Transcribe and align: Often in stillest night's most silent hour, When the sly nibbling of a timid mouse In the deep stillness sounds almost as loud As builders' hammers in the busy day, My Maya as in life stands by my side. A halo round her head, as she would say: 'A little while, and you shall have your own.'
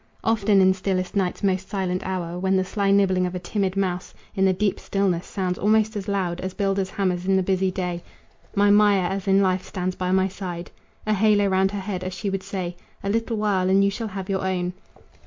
Often 0.23 0.61
in 0.61 0.73
stillest 0.73 1.15
night's 1.15 1.43
most 1.43 1.69
silent 1.69 2.01
hour, 2.03 2.39
When 2.39 2.55
the 2.55 2.63
sly 2.63 2.89
nibbling 2.89 3.27
of 3.27 3.35
a 3.35 3.39
timid 3.39 3.77
mouse 3.77 4.15
In 4.33 4.45
the 4.45 4.51
deep 4.51 4.79
stillness 4.79 5.27
sounds 5.27 5.59
almost 5.59 5.95
as 5.95 6.07
loud 6.07 6.41
As 6.41 6.55
builders' 6.55 6.89
hammers 6.89 7.27
in 7.27 7.35
the 7.35 7.43
busy 7.43 7.69
day, 7.69 8.03
My 8.55 8.71
Maya 8.71 9.03
as 9.03 9.27
in 9.27 9.43
life 9.43 9.63
stands 9.63 9.95
by 9.95 10.09
my 10.11 10.27
side. 10.27 10.71
A 11.05 11.13
halo 11.13 11.45
round 11.45 11.69
her 11.69 11.79
head, 11.79 12.03
as 12.03 12.15
she 12.15 12.31
would 12.31 12.41
say: 12.41 12.75
'A 13.03 13.11
little 13.11 13.37
while, 13.37 13.69
and 13.69 13.85
you 13.85 13.91
shall 13.91 14.07
have 14.07 14.27
your 14.27 14.43
own.' 14.43 14.73